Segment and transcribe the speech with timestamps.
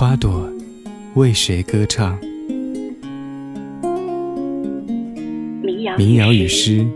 [0.00, 0.50] 花朵
[1.14, 2.18] 为谁歌唱？
[5.98, 6.86] 民谣与诗，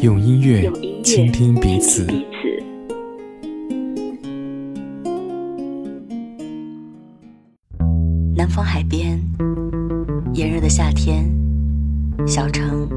[0.00, 0.68] 用音乐
[1.04, 2.04] 倾听彼此。
[8.34, 9.20] 南方海边，
[10.34, 11.30] 炎热的夏天，
[12.26, 12.88] 小城，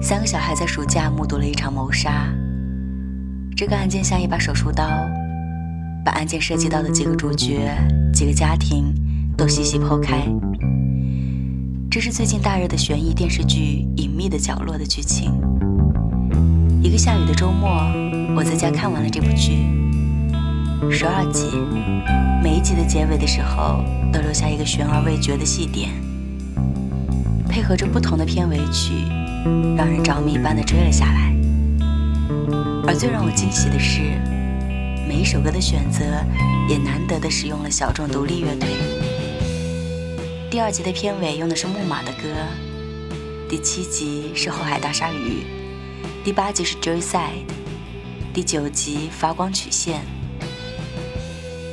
[0.00, 2.32] 三个小孩在暑假目睹了一场谋杀。
[3.54, 4.88] 这个案件像一把手术刀，
[6.02, 7.76] 把案件涉及到的几个主角、
[8.20, 8.92] 几个家庭
[9.34, 10.22] 都细细剖开。
[11.90, 15.32] 这是最近大热的悬疑电视剧《隐秘的角落》的剧情。
[16.82, 17.70] 一个下雨的周末，
[18.36, 19.64] 我在家看完了这部剧，
[20.90, 21.46] 十二集，
[22.44, 23.82] 每一集的结尾的时候。
[24.12, 25.88] 都留下一个悬而未决的细点，
[27.48, 28.92] 配合着不同的片尾曲，
[29.78, 31.34] 让人着迷般的追了下来。
[32.86, 34.20] 而最让我惊喜的是，
[35.10, 36.04] 每一首歌的选择
[36.68, 38.68] 也难得的使用了小众独立乐队。
[40.48, 42.28] 第二集的片尾用的是木马的歌，
[43.48, 45.42] 第七集是后海大鲨鱼，
[46.22, 47.42] 第八集是 Joyside，
[48.32, 50.02] 第九集发光曲线，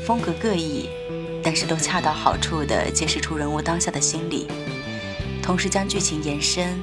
[0.03, 0.89] 风格各异。
[1.43, 4.47] 但是都恰到好处地揭示出人物当下的心理，
[5.43, 6.75] 同时将剧情延伸，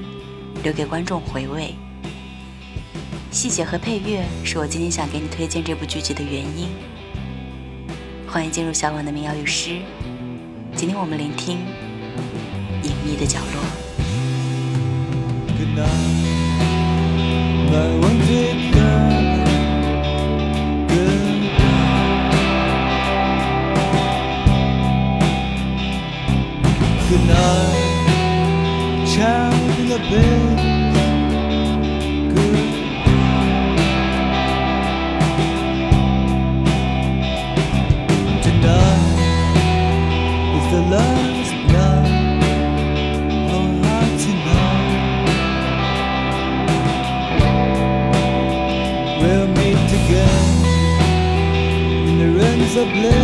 [0.63, 1.75] 留给观众回味。
[3.35, 6.69] 细节和配乐是我今天想给你推荐这部剧集的原因。
[8.29, 9.81] 欢迎进入小婉的民谣与诗，
[10.77, 11.59] 今天我们聆听
[12.87, 13.61] 《隐秘的角落》。
[27.11, 27.75] good night,
[29.05, 30.54] child in the bed.
[52.77, 53.15] of bliss,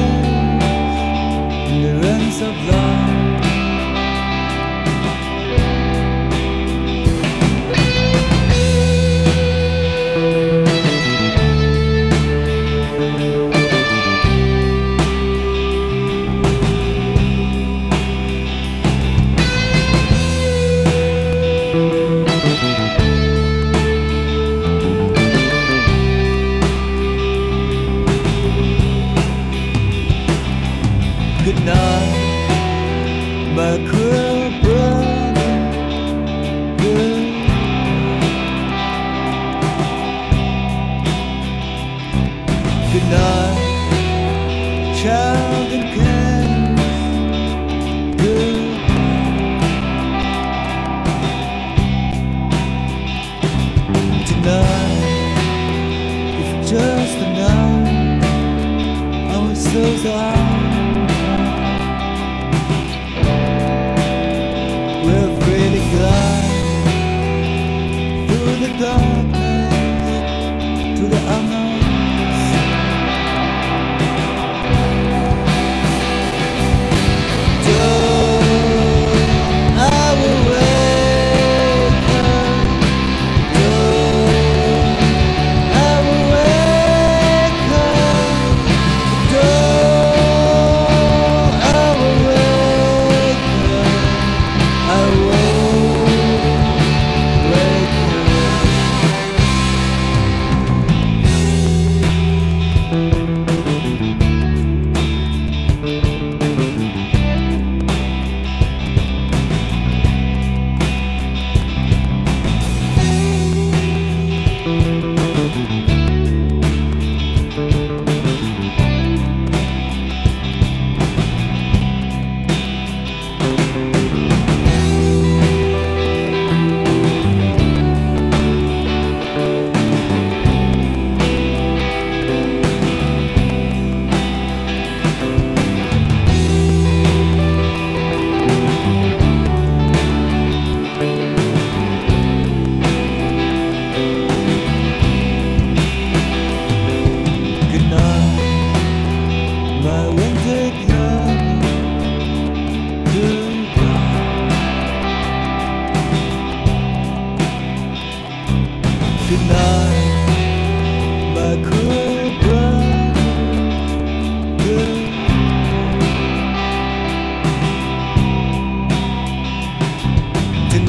[1.71, 3.10] endurance of love.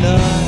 [0.04, 0.41] enough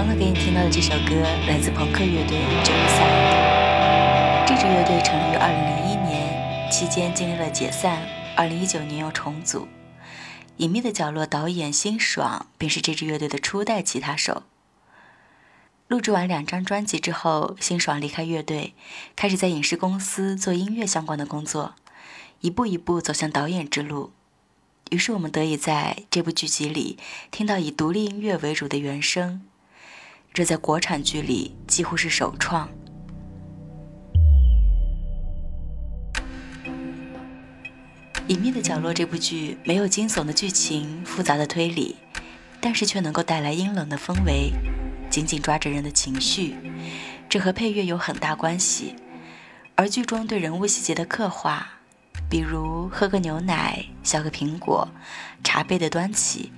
[0.00, 1.14] 刚刚给你听到的这首歌
[1.46, 4.46] 来自朋克乐队 Genocide。
[4.48, 8.00] 这支乐队成立于2001年，期间经历了解散
[8.34, 9.68] ，2019年又重组。
[10.56, 14.44] 隐秘的角落导演辛爽便是这支乐队的初代吉他手。
[15.86, 18.72] 录制完两张专辑之后，辛爽离开乐队，
[19.14, 21.74] 开始在影视公司做音乐相关的工作，
[22.40, 24.12] 一步一步走向导演之路。
[24.90, 26.98] 于是我们得以在这部剧集里
[27.30, 29.42] 听到以独立音乐为主的原声，
[30.32, 32.68] 这在国产剧里几乎是首创。
[38.28, 41.96] 《隐秘的角落》这部剧没有惊悚的剧情、复杂的推理，
[42.60, 44.52] 但是却能够带来阴冷的氛围，
[45.10, 46.54] 紧紧抓着人的情绪。
[47.28, 48.94] 这和配乐有很大关系。
[49.74, 51.66] 而剧中对人物细节的刻画，
[52.28, 54.88] 比如喝个牛奶、削个苹果、
[55.42, 56.52] 茶杯的端起，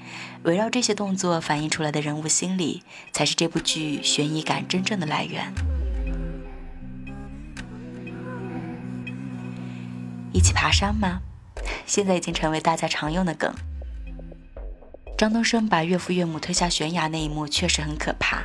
[0.45, 2.83] 围绕这些动作反映出来的人物心理，
[3.13, 5.53] 才是这部剧悬疑感真正的来源。
[10.33, 11.21] 一起爬山吗？
[11.87, 13.55] 现在已经成为大家常用的梗。
[15.17, 18.43] 张东升把岳父岳母推下悬崖那一幕确实很可怕，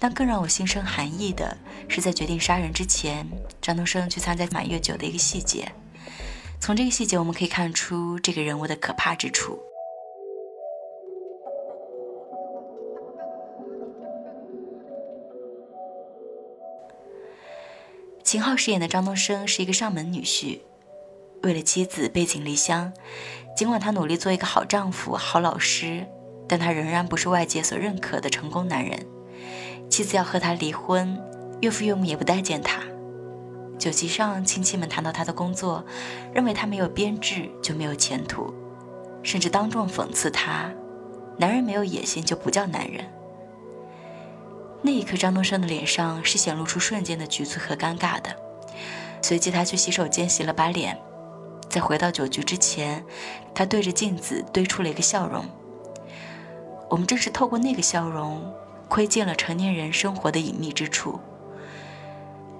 [0.00, 1.56] 但更让我心生寒意的
[1.88, 3.24] 是，在决定杀人之前，
[3.60, 5.70] 张东升去参加满月酒的一个细节。
[6.58, 9.60] 从这个细节，我们可以看出这个人物的可怕之处。
[18.30, 20.60] 秦昊饰演的张东升是一个上门女婿，
[21.42, 22.92] 为了妻子背井离乡，
[23.56, 26.06] 尽管他努力做一个好丈夫、好老师，
[26.48, 29.04] 但他仍然不是外界所认可的成功男人。
[29.90, 31.20] 妻子要和他离婚，
[31.60, 32.80] 岳父岳母也不待见他。
[33.80, 35.84] 酒席上，亲戚们谈到他的工作，
[36.32, 38.54] 认为他没有编制就没有前途，
[39.24, 40.72] 甚至当众讽刺他
[41.36, 43.04] ：“男人没有野心就不叫男人。”
[44.82, 48.34] 那一刻，张东升的脸上是显露出瞬间的局促和尴尬的。
[49.22, 50.98] 随即，他去洗手间洗了把脸，
[51.68, 53.04] 在回到酒局之前，
[53.54, 55.44] 他对着镜子堆出了一个笑容。
[56.88, 58.42] 我们正是透过那个笑容，
[58.88, 61.20] 窥见了成年人生活的隐秘之处。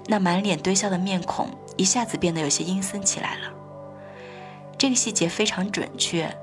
[0.06, 3.50] 那满脸堆笑的面孔一下子变得有些阴森起来了。
[4.76, 6.34] 这个细节非常准确，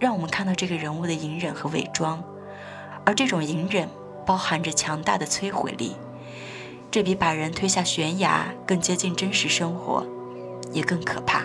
[0.00, 2.22] 让我们看到这个人物的隐忍和伪装，
[3.06, 3.88] 而这种隐忍
[4.26, 5.96] 包含着强大的摧毁力，
[6.90, 10.06] 这比把人推下悬崖更接近真实生活，
[10.72, 11.42] 也更可怕。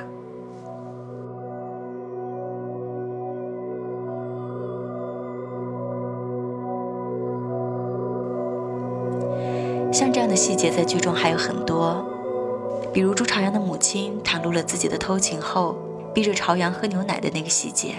[9.91, 12.05] 像这样的细节在剧中还有很多，
[12.93, 15.75] 比如朱朝阳的母亲袒露了自己的偷情后，
[16.13, 17.95] 逼着朝阳喝牛奶的那个细节。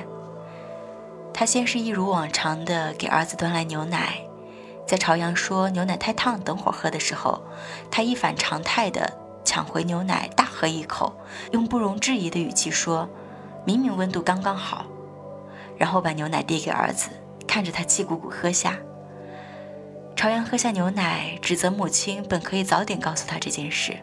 [1.35, 4.21] 他先是一如往常的给儿子端来牛奶，
[4.91, 7.41] 在朝阳说牛奶太烫，等会儿喝的时候，
[7.93, 11.15] 他一反常态的抢回牛奶，大喝一口，
[11.53, 13.09] 用不容置疑的语气说
[13.65, 14.85] ：“明明温度刚刚好。”
[15.79, 17.09] 然后把牛奶递给儿子，
[17.47, 18.79] 看着他气鼓鼓喝下。
[20.17, 23.97] 朝阳喝下牛奶，指责母亲本可以早点告诉他这件事。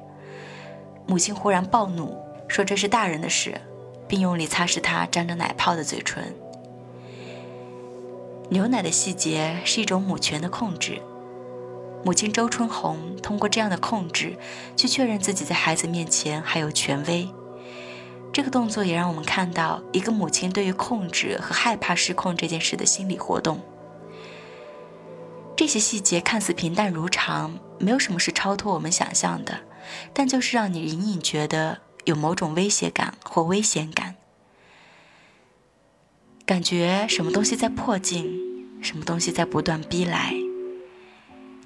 [1.06, 2.16] 母亲忽然暴怒，
[2.48, 3.60] 说这是大人的事，
[4.08, 6.34] 并用力擦拭他沾着奶泡的嘴唇。
[8.50, 11.02] 牛奶的细节是一种母权的控制。
[12.06, 14.38] 母亲周春红通过这样的控制，
[14.78, 17.28] 去确认自己在孩子面前还有权威。
[18.32, 23.60] 这个动作也让我们看到一个母亲对于控制和害怕失控这件事的心理活动。
[25.56, 29.62] 这些细节看似平淡如常，没有什么是超脱我们想象的，
[30.14, 34.17] 但就是让你隐隐觉得有某种威胁感或危险感，
[36.48, 38.26] 感觉什么东西在迫近，
[38.80, 40.34] 什么东西在不断逼来。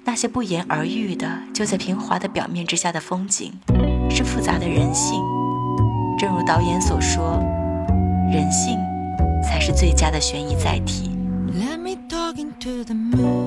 [0.04, 3.52] 那些不言而喻的，就在平滑的表面之下的风景，
[4.10, 5.22] 是复杂的人性。
[6.18, 7.38] 正如导演所说，
[8.32, 8.76] 人性
[9.40, 11.12] 才是最佳的悬疑载体。
[11.54, 13.41] Let me talk into the moon.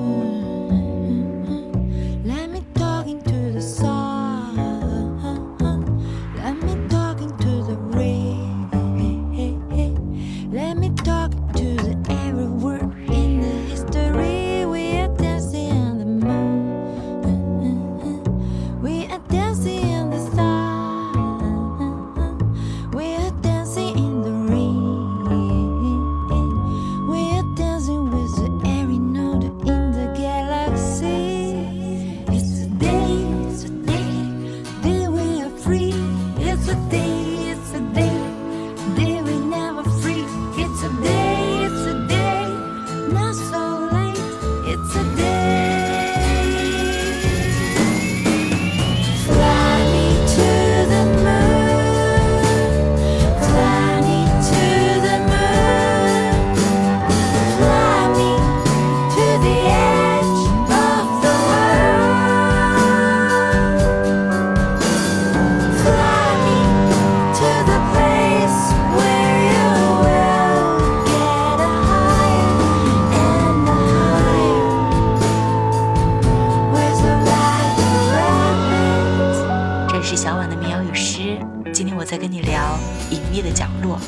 [83.46, 84.00] 的角落。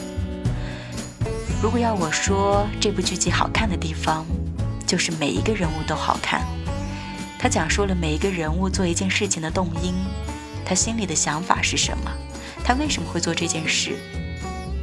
[1.63, 4.27] 如果要我说这部剧集好看的地方，
[4.87, 6.43] 就是每一个人物都好看。
[7.39, 9.95] 他讲述了每一个人物做一件事情的动因，
[10.65, 12.11] 他心里的想法是什么，
[12.65, 13.97] 他为什么会做这件事，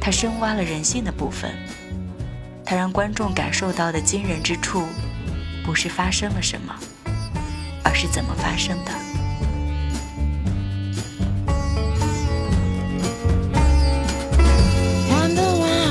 [0.00, 1.54] 他深挖了人性的部分，
[2.64, 4.84] 他让观众感受到的惊人之处，
[5.64, 6.74] 不是发生了什么，
[7.84, 9.05] 而是怎么发生的。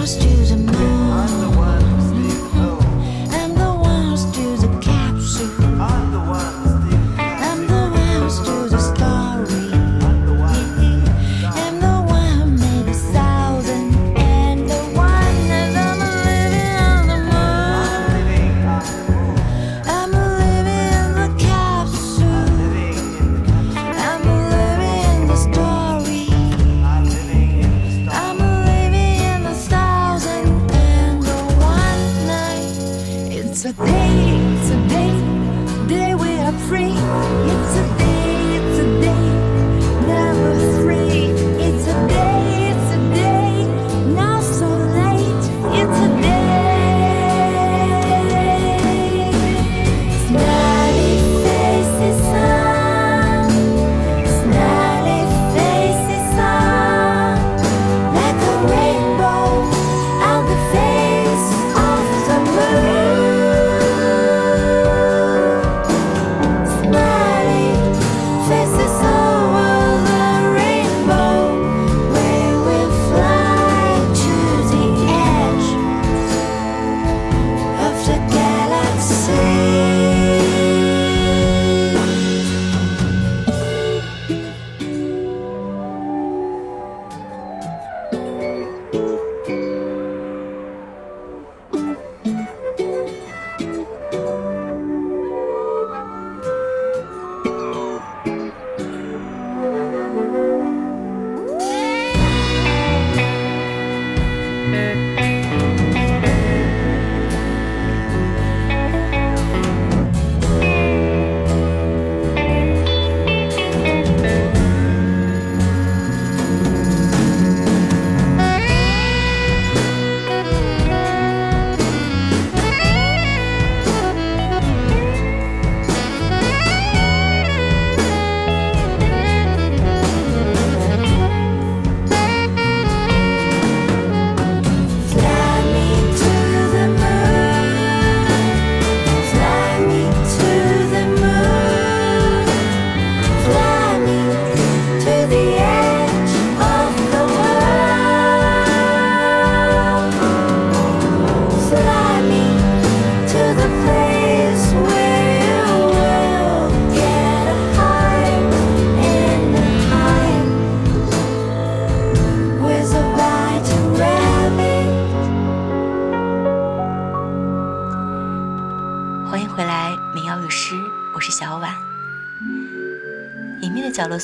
[0.06, 1.45] lost you moon.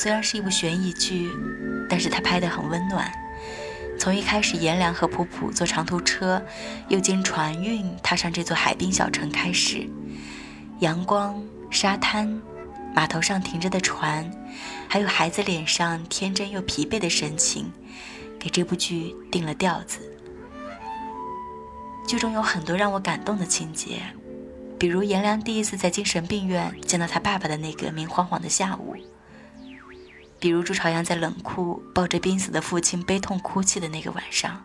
[0.02, 1.30] 虽然是一部悬疑剧，
[1.88, 3.08] 但是它拍得很温暖。
[3.96, 6.44] 从一开始颜良和普普坐长途车，
[6.88, 9.88] 又经船运踏上这座海滨小城开始，
[10.80, 12.42] 阳光、沙滩、
[12.92, 14.28] 码头上停着的船，
[14.88, 17.70] 还有孩子脸上天真又疲惫的神情，
[18.40, 20.00] 给这部剧定了调子。
[22.08, 24.02] 剧中有很多让我感动的情节。
[24.80, 28.96] 比如颜良第一次在精神病院见到他爸爸的那个明晃晃的下午，
[30.42, 34.64] 比如朱朝阳在冷库抱着濒死的父亲悲痛哭泣的那个晚上，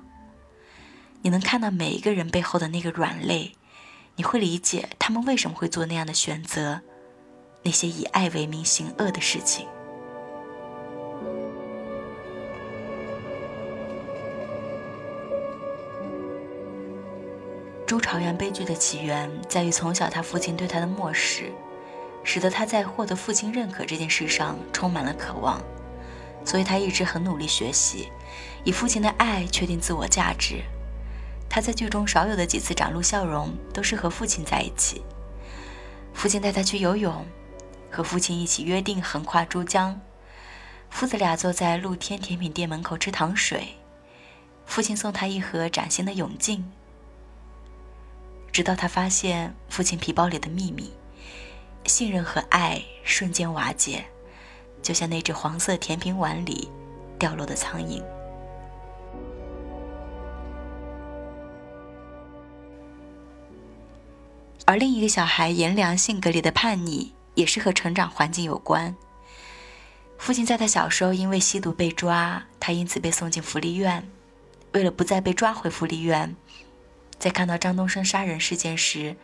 [1.21, 3.55] 你能看到每一个人背后的那个软肋，
[4.15, 6.81] 你会理解他们为什么会做那样的选择，
[7.61, 9.67] 那些以爱为名行恶的事情。
[17.85, 21.51] 朱朝阳悲剧的起源在于从小他父亲对他的漠视，
[22.27, 25.61] 使得他在获得父亲认可这件事上充满了渴望，
[26.43, 28.11] 所以他一直很努力学习，
[28.65, 30.61] 以父亲的爱确定自我价值。
[31.49, 35.01] 他在剧中少有的几次展露笑容，都是和父亲在一起。
[36.13, 37.25] 父亲带他去游泳，
[37.89, 39.97] 和父亲一起约定横跨珠江，
[40.89, 43.69] 父子俩坐在露天甜品店门口吃糖水，
[44.65, 46.69] 父亲送他一盒崭新的泳镜。
[48.51, 50.91] 直到他发现父亲皮包里的秘密，
[51.87, 54.05] 信任和爱瞬间瓦解，
[54.81, 56.69] 就像那只黄色甜品碗里
[57.17, 58.03] 掉落的苍蝇。
[64.65, 68.93] 而另一个小孩颜良性格里的叛逆，也是和成长环境有关。
[70.17, 74.05] 父亲在他小时候因为吸毒被抓，他因此被送进福利院。
[74.73, 76.35] 为了不再被抓回福利院。
[77.17, 79.15] 在看到张东升杀人事件时，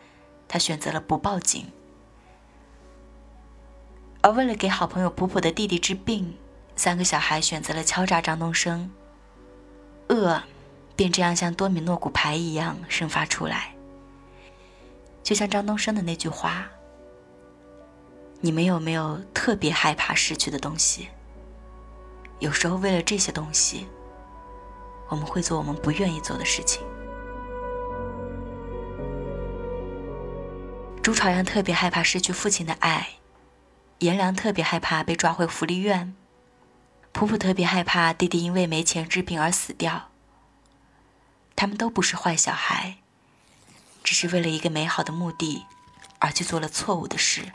[0.47, 1.67] 他选择了不报警。
[4.23, 6.37] 而为了给好朋友普普的弟弟治病，
[6.77, 8.89] 三个小孩选择了敲诈张东升。
[10.07, 10.41] 恶，
[10.95, 13.75] 便这样像多米诺骨牌一样生发出来。
[15.21, 16.69] 就像张东升的那句话
[18.39, 21.09] ：“你们有没有特别害怕失去的东西？
[22.39, 23.87] 有时候为了这些东西，
[25.09, 26.81] 我们会做我们不愿意做的事情。”
[31.03, 33.05] 朱朝阳特别害怕失去父亲的爱，
[34.03, 36.13] 颜良特别害怕被抓回福利院，
[37.13, 40.09] 普普特别害怕弟弟因为没钱治病而死掉。
[41.55, 42.97] 他们都不是坏小孩，
[44.03, 45.63] 只是为了一个美好的目的
[46.19, 47.53] 而去做了错误的事。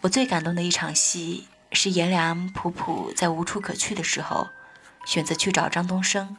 [0.00, 4.48] 我最感动的一场戏是颜良、普普在无处可去的时候，
[5.06, 6.36] 选择去找张东升。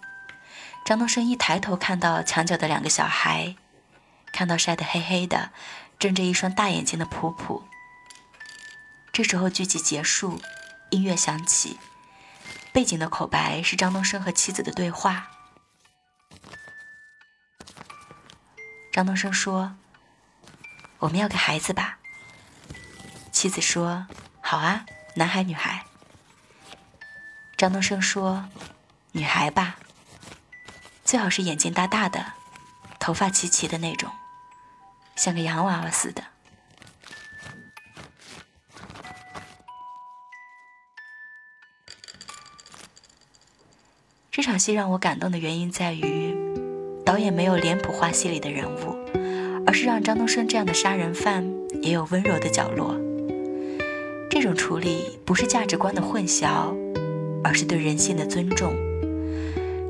[0.86, 3.56] 张东升一抬头看到墙角的两个小孩，
[4.34, 5.52] 看到晒得黑黑的、
[6.00, 7.63] 睁着一双大眼睛的普普。
[9.13, 10.41] 这时候剧集结束，
[10.89, 11.80] 音乐响起，
[12.74, 15.30] 背景的口白是张东升和妻子的对话。
[18.91, 19.76] 张东升说
[21.00, 22.00] ：“我们要个孩子吧。”
[23.32, 24.08] 妻子说
[24.41, 25.86] ：“好啊，男孩女孩。”
[27.58, 28.50] 张东升说
[29.13, 29.78] ：“女孩吧，
[31.06, 32.34] 最好是眼睛大大的，
[33.00, 34.10] 头发齐齐的那种，
[35.15, 36.24] 像个洋娃娃似的。”
[44.32, 46.34] 这场戏让我感动的原因在于，
[47.06, 48.97] 导演没有脸谱化戏里的人物，
[49.67, 51.45] 而是让张东升这样的杀人犯
[51.84, 52.95] 也有温柔的角落。
[54.41, 56.75] 这种处理不是价值观的混淆，
[57.43, 58.73] 而是对人性的尊重。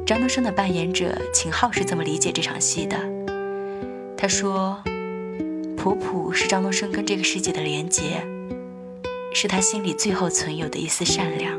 [0.06, 2.98] 张东升的扮演者秦昊是这么理解这场戏的。
[4.18, 4.84] 他说
[5.80, 8.28] ：“普普是张东升跟这个世界的连结，
[9.34, 11.58] 是他心里最后存有的一丝善良。”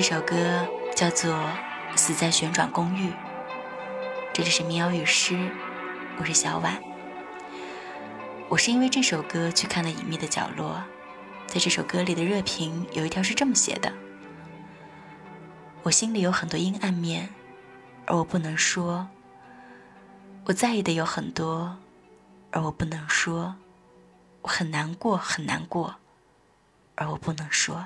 [0.00, 1.34] 这首歌叫做
[1.96, 3.10] 《死在旋转公寓》，
[4.32, 5.50] 这里是民谣与诗，
[6.20, 6.80] 我是小婉。
[8.48, 10.80] 我是因为这首歌去看了《隐秘的角落》，
[11.52, 13.92] 在这首歌里的热评有一条是这么写的：
[15.82, 17.30] 我心里有很多阴暗面，
[18.06, 19.04] 而我不能说；
[20.44, 21.76] 我在意的有很多，
[22.52, 23.52] 而我不能说；
[24.42, 25.96] 我很难过，很难过，
[26.94, 27.84] 而我不能说。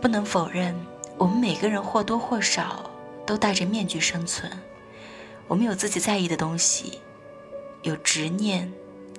[0.00, 0.74] 不能否认，
[1.16, 2.90] 我们每个人或多或少
[3.26, 4.50] 都戴着面具生存。
[5.46, 7.00] 我们有自己在意的东西。
[7.82, 8.72] 有执念，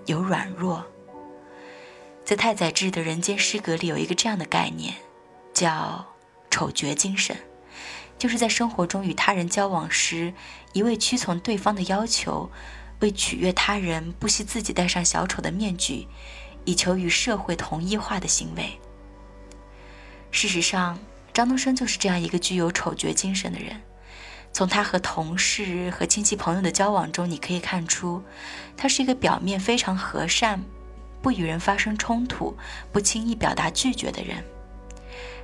[0.06, 0.86] 有软弱。
[2.26, 4.96] 在太宰治的人间失格里，有一个这样的概念，
[5.54, 6.06] 叫
[6.52, 7.36] “丑角精神”，
[8.20, 10.34] 就是在生活中与他人交往时，
[10.74, 12.52] 一味屈从对方的要求，
[13.00, 16.08] 为取悦他人，不惜自己戴上小丑的面具，
[16.66, 18.78] 以求与社会同一化的行为。
[20.32, 20.98] 事实上，
[21.34, 23.82] 张东升就是这样一个具有丑角精神的人。
[24.52, 28.24] 从他和同事和亲戚朋友的交往中，你可以看出，
[28.76, 30.60] 他是一个表面非常和善，
[31.22, 32.56] 不与人发生冲突，
[32.92, 34.44] 不轻易表达拒绝的人。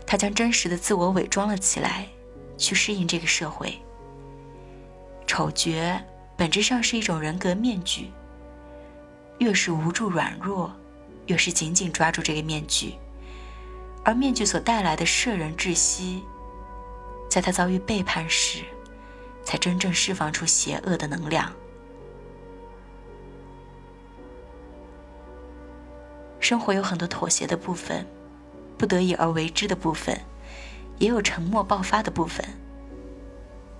[0.08, 2.08] 他将真实的自我伪装了起来，
[2.58, 3.80] 去适应这个社会。
[5.28, 6.02] 丑角
[6.36, 8.12] 本质上是一种人格面具，
[9.40, 10.74] 越是无助软弱，
[11.28, 12.96] 越是紧紧抓住这个面具，
[14.06, 16.24] 而面具所带来的摄人窒息，
[17.30, 18.64] 在他遭遇背叛时。
[19.46, 21.54] 才真正释放出邪恶的能量。
[26.40, 28.06] 生活有很多妥协的部分，
[28.76, 30.20] 不得已而为之的部分，
[30.98, 32.44] 也有沉默爆发的部分。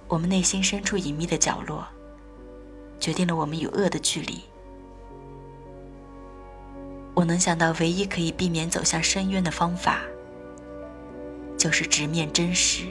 [0.08, 1.84] 我们内心深处隐秘的角落，
[3.00, 4.44] 决定了我们与恶的距离。
[7.16, 10.02] 我能想到唯一可以避免走向深渊的方法，
[11.58, 12.86] 就是直面真实。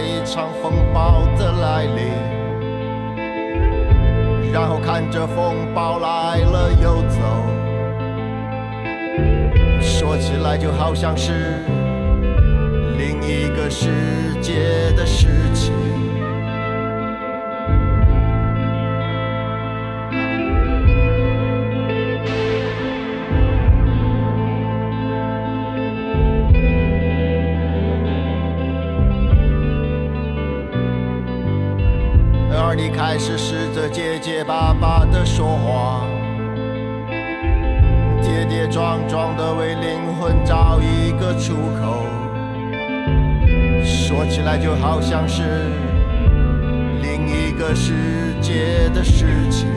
[0.00, 2.12] 一场风暴的来临，
[4.52, 7.18] 然后看着风暴来了又走，
[9.80, 11.62] 说起来就好像是
[12.98, 13.88] 另一个世
[14.40, 15.28] 界的事
[40.80, 42.04] 一个出口，
[43.84, 45.42] 说起来就好像是
[47.02, 49.68] 另一个世界的事情。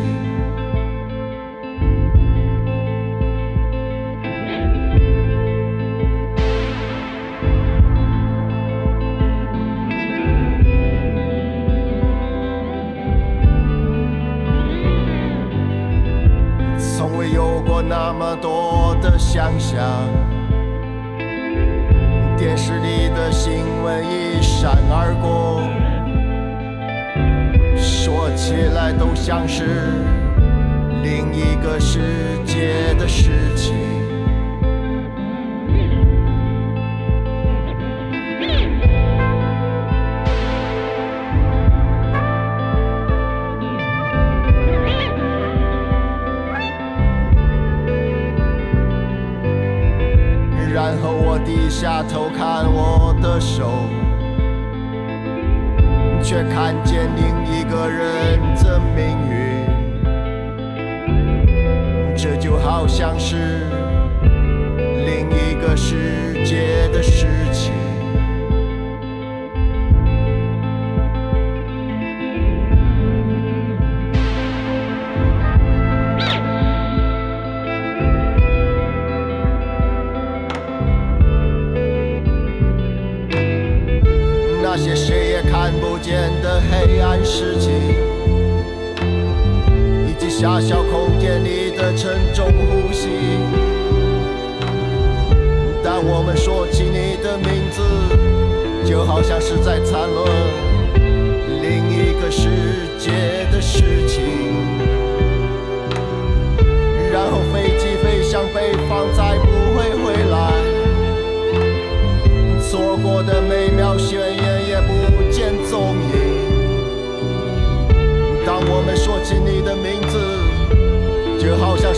[16.78, 19.82] 从未有过那么多的想象，
[29.26, 29.64] 像是
[31.02, 33.74] 另一个世界的事情。
[50.74, 53.88] 然后我低下头看我的手，
[56.22, 57.43] 却看见另一
[57.74, 59.66] 个人的命运。
[62.16, 63.66] 这就好像是
[65.08, 67.53] 另一个世界的事情。
[87.36, 87.74] 事情，
[90.08, 93.10] 以及狭小空间里的沉重呼吸。
[95.84, 97.82] 当我们说起你的名字，
[98.88, 100.28] 就好像是在谈论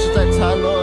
[0.06, 0.75] 是在谈论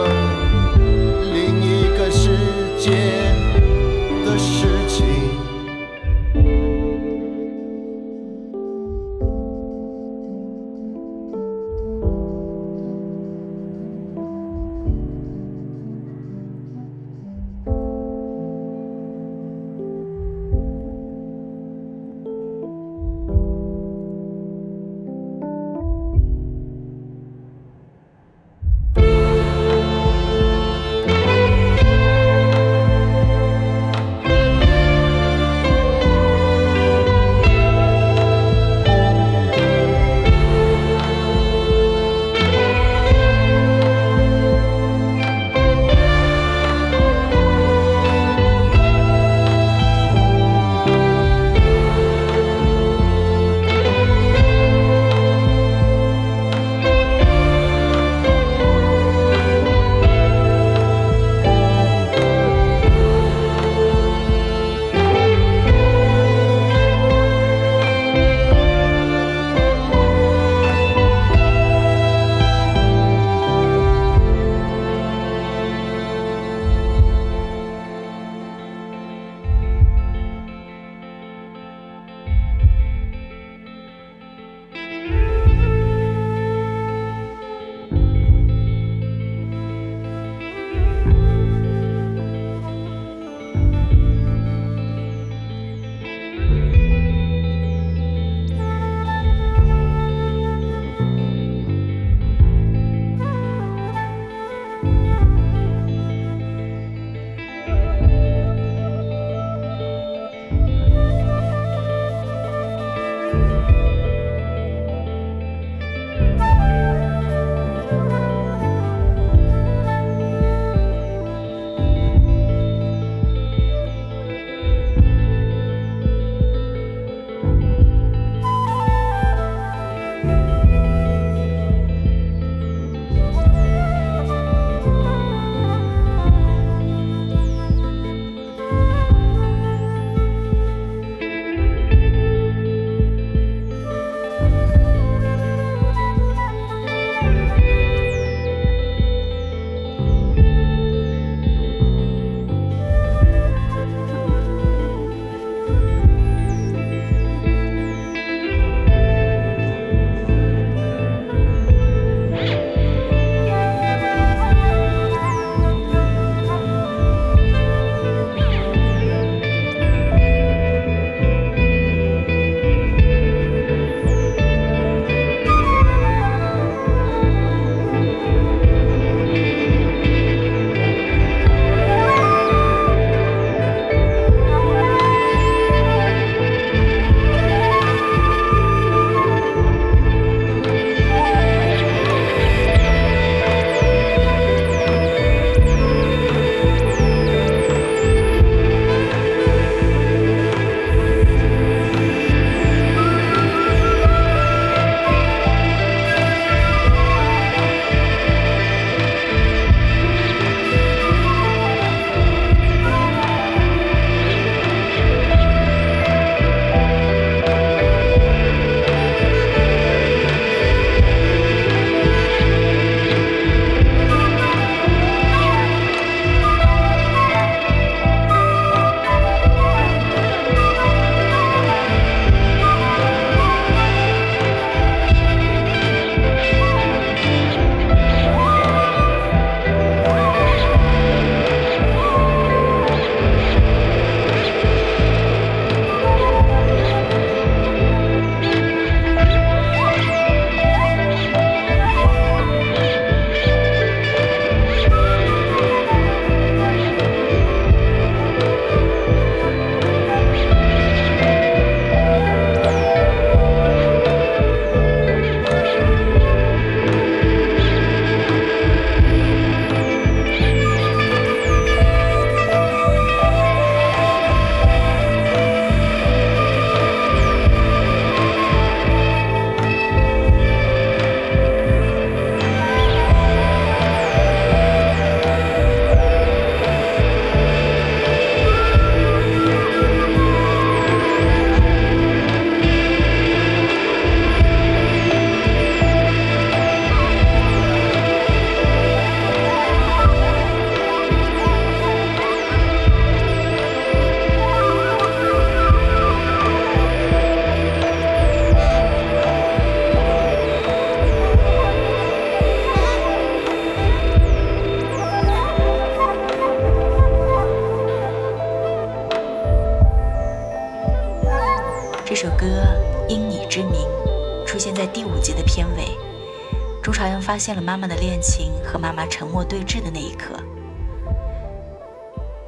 [327.63, 330.37] 妈妈的恋情和妈妈沉默对峙的那一刻。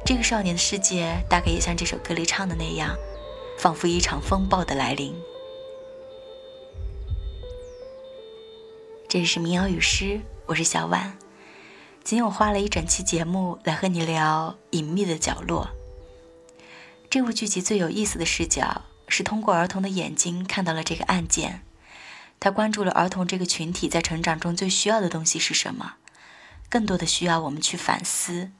[0.04, 2.94] 这个少年的世界大概也像这首歌里唱的那样，
[3.58, 5.14] 仿佛一场风暴的来临。
[9.08, 11.16] 这里是民谣与诗，我是小婉。
[12.04, 15.70] 今天我花了一整期节目来和你聊《隐秘的角落》。
[17.08, 21.62] 这部剧集最有意思的视角是通过儿童的眼睛看到了这个案件，
[22.38, 25.94] 他关注了儿童这个群体在成长中最需要的东西是什么，
[26.68, 28.50] 更多的需要我们去反思。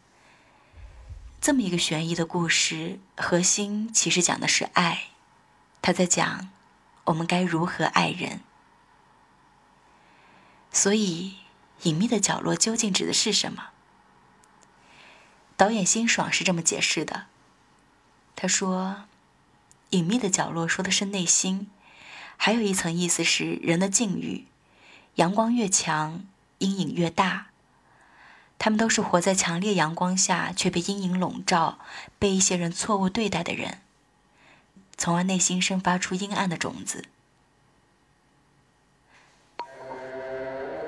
[1.41, 5.09] 这么一个悬疑的故事，核心其实讲的是爱，
[5.81, 6.51] 他在讲
[7.05, 8.41] 我们该如何爱人。
[10.73, 11.37] 所以。
[11.83, 13.69] 隐秘的角落究竟指的是什么？
[15.59, 17.27] 导演辛爽是这么解释的。
[18.35, 19.05] 他说
[19.91, 21.71] ：“隐秘的角落说的是内心，
[22.37, 24.47] 还有一层意思是人的境遇。
[25.17, 26.25] 阳光越强，
[26.59, 27.47] 阴影越大。
[28.59, 31.79] 他们都是活在强烈阳光下，却被阴影笼罩，
[32.19, 33.81] 被一些人错误对待的人，
[34.97, 37.05] 从而内心生发出阴暗的种子。”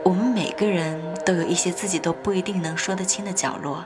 [0.05, 3.85] 我们每个人都有一些自己都不一定能说得清的角落。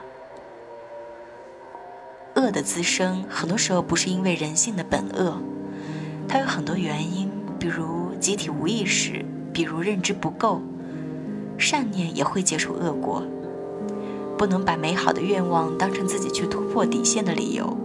[2.35, 5.41] 恶的滋生，很多时候不是因为人性的本恶，
[6.29, 7.29] 它有很多原因，
[7.63, 10.61] 比如集体无意识，比如认知不够。
[11.57, 13.23] 善念也会结出恶果，
[14.37, 17.77] 不能把美好的愿望当成自己去突破底线的理由。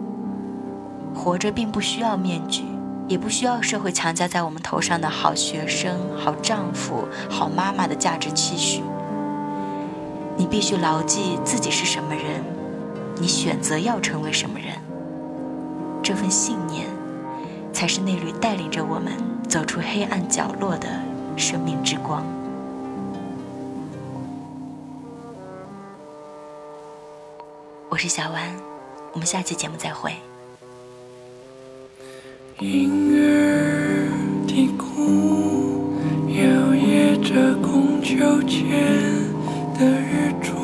[1.15, 2.65] 活着并不需要面具。
[3.07, 8.83] 也不需要社会强加在我们头上的好学生、好丈夫、好妈妈的价值期许。
[10.37, 12.43] 你必须牢记自己是什么人，
[13.21, 14.75] 你选择要成为什么人。
[16.03, 16.89] 这份信念，
[17.73, 19.13] 才是那缕带领着我们
[19.49, 20.87] 走出黑暗角落的
[21.35, 22.23] 生命之光。
[27.89, 28.43] 我是小婉，
[29.15, 30.13] 我们下期节目再会。
[32.59, 34.11] 婴儿
[34.47, 35.95] 啼哭，
[36.29, 36.45] 摇
[36.75, 38.69] 曳着空秋前
[39.79, 40.59] 的日出，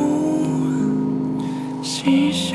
[1.83, 2.55] 嬉笑